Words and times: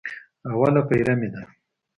اوله 0.53 0.81
پېره 0.89 1.13
مې 1.19 1.29
ده. 1.33 1.41